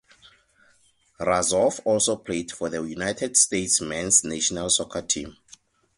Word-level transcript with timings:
Razov 1.19 1.79
also 1.85 2.15
played 2.15 2.51
for 2.51 2.69
the 2.69 2.81
United 2.81 3.37
States 3.37 3.79
men's 3.81 4.23
national 4.23 4.71
soccer 4.71 5.03
team. 5.03 5.37